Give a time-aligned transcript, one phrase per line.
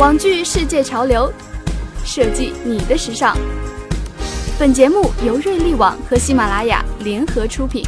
[0.00, 1.30] 网剧世界潮流，
[2.06, 3.36] 设计你的时尚。
[4.58, 7.84] 本节目由瑞丽网和喜马拉雅联合出品。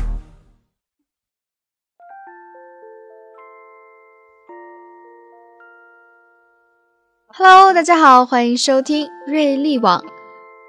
[7.28, 10.04] Hello，大家好，欢迎收听瑞丽网。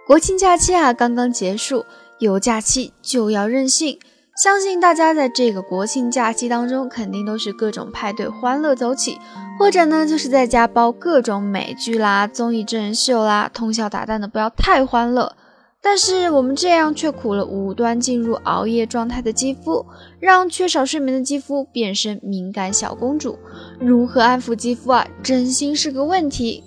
[0.08, 1.86] 国庆假期啊，刚刚结束，
[2.20, 4.00] 有假期就要任性。
[4.36, 9.20] 相信大家在这个国庆假期当中，肯定都是各种派对欢乐走起，
[9.60, 15.36] 或者呢，就是在家煲各种美剧啦、综艺真人秀啦，通宵达旦的，不要太欢乐。
[15.80, 19.86] 但是我们这样却苦了无端进入熬夜状态的肌肤，
[20.20, 23.38] 让缺少睡眠的肌肤变身敏感小公主。
[23.80, 25.06] 如何安抚肌肤啊？
[25.22, 26.64] 真心是个问题。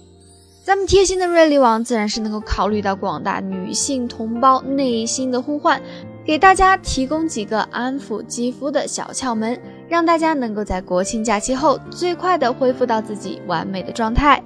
[0.63, 5.81] 咱们贴心的瑞丽网自然是能够考虑到广大女性同胞内心的呼唤。
[6.27, 9.57] 给大家提供几个安抚肌肤的小窍门，
[9.89, 14.43] 让大家能够在国庆假期后最快的恢复到自己完美的状态。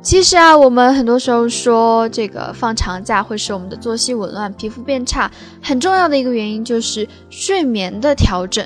[0.00, 5.28] 其实啊，我们很多时候说这个放长假会使我们的作息紊乱、皮肤变差，
[5.60, 8.64] 很重要的一个原因就是睡眠的调整。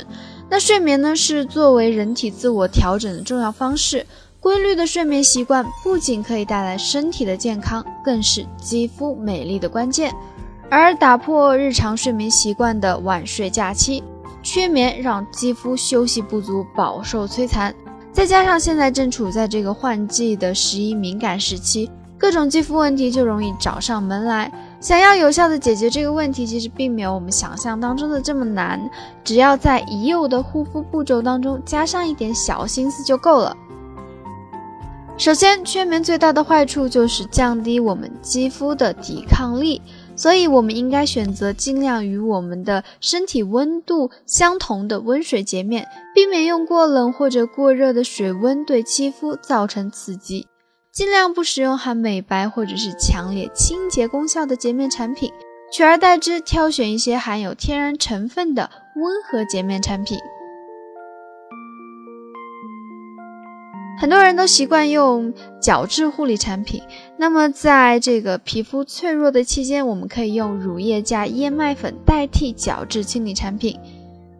[0.51, 4.05] 那睡眠呢，是作为人体自我调整的重要方式。
[4.39, 10.15] 规律的睡眠习惯不仅可以带来身体的健康，更是肌肤美丽的关键。
[10.71, 14.05] 而打破日常睡眠习惯的晚睡假期，
[14.41, 17.75] 缺眠让肌肤休息不足，饱受摧残。
[18.13, 24.51] 再加上现在正处在这个换季的十一敏感时期，各种肌肤问题就容易找上门来。
[24.81, 28.81] 想要有效的解决这个问题，其实并没有我们想象当中的这么难，
[29.25, 33.57] 只要在已有的护肤步骤当中加上一点小心思就够了。
[35.21, 39.83] 首先，缺眠最大的坏处就是降低我们肌肤的抵抗力。
[40.17, 50.47] 所以，我们应该选择尽量与我们的身体温度相同的温水洁面，避免用过冷或者过热的水温对肌肤造成刺激。
[50.91, 55.31] 尽量不使用含美白或者是强烈清洁功效的洁面产品，
[55.71, 60.19] 取而代之挑选一些含有天然成分的温和洁面产品。
[64.01, 65.31] 很多人都习惯用
[65.61, 66.83] 角质护理产品，
[67.19, 73.79] 那么在这个皮肤脆弱的期间，我们可以用乳液加燕麦粉代替角质清理产品。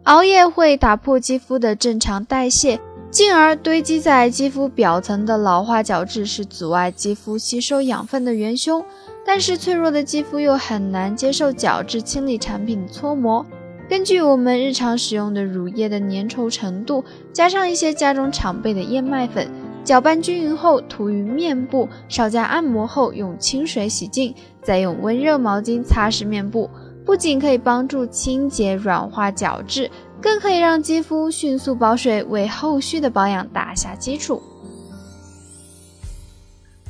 [0.05, 2.79] 熬夜会打破肌肤的正常代谢，
[3.11, 8.83] 进而堆积在肌肤表层的老化角质是阻碍肌肤吸收养分的元凶。
[9.23, 13.45] 但是脆弱的肌肤又很难接受角质清理产品的搓磨。
[13.91, 17.03] 根据我们日常使用的乳液的粘稠程度，
[17.33, 19.51] 加上一些家中常备的燕麦粉，
[19.83, 26.69] 搅拌均匀后涂于面部，稍加按摩后用清水洗净，再用温热毛巾擦拭面部，
[27.05, 29.91] 不仅可以帮助清洁软化角质，
[30.21, 34.41] 更可以让肌肤迅速保水，为后续的保养打下基础。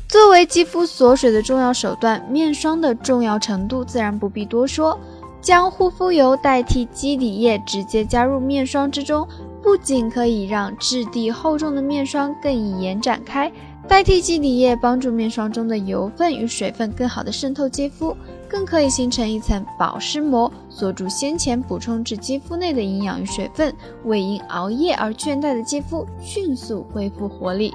[0.08, 5.00] 作为肌肤锁水的重要手段，面霜的重要程度自然不必多说。
[5.41, 9.28] 将护肤油代替基底液，直接加入面霜之中，
[9.62, 13.52] 不仅可以让质地厚重的面霜更易延展开，
[13.88, 18.16] 代替基底液帮助面霜中的油分与水分更好的渗透肌肤，
[18.47, 23.73] 更可以形成一层保湿膜，锁住先前补充至肌肤内的营养与水分，
[24.06, 27.73] 为因熬夜而倦怠的肌肤迅速恢复活力。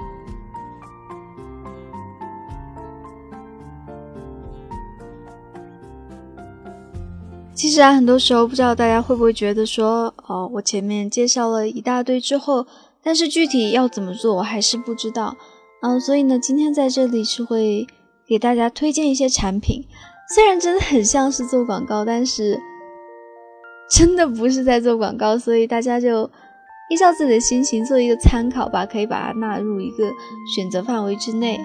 [7.57, 12.67] 其实啊，很多时候不知道大家会不会觉得说，哦，我前面介绍了一大堆之后，
[13.01, 15.35] 但是具体要怎么做，我还是不知道。
[15.81, 17.87] 嗯，所以呢，今天在这里是会
[18.27, 19.83] 给大家推荐一些产品，
[20.35, 22.61] 虽然真的很像是做广告，但是
[23.89, 26.29] 真的不是在做广告，所以大家就
[26.91, 30.11] 依照自己的心情做一个参考吧，可以把它纳入一个
[30.55, 31.59] 选择范围之内。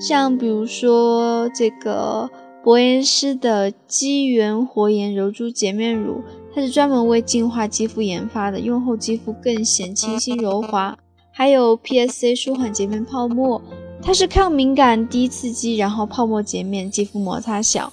[0.00, 2.30] 像比如说这个。
[2.64, 6.22] 博颜诗的肌源活颜柔珠洁面乳，
[6.54, 10.96] 它是专门为净化肌肤研发的，用后肌肤更显清新柔滑。
[11.32, 13.60] 还有 PSC 舒缓洁面泡沫，
[14.00, 17.92] 它是抗敏感、低刺激，然后泡沫洁面，肌肤摩擦小。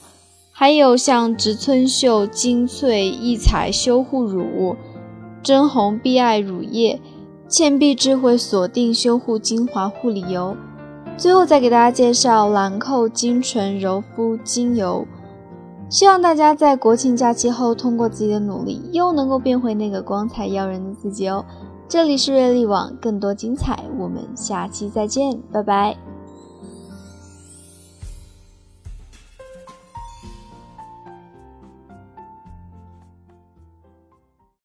[0.51, 4.75] 还有像植村秀精粹异彩修护乳、
[5.41, 7.01] 真红碧爱乳液、
[7.47, 10.55] 倩碧智慧锁定修护精华护理油。
[11.19, 15.05] 最后再给大家介绍兰蔻精纯柔肤精油，
[15.89, 21.43] 希望大家在国庆假期后，通过自己的努力，又能够变回那个光彩耀人的自己哦。
[21.89, 25.97] 这里是瑞丽网，更多精彩，我们下期再见，拜拜。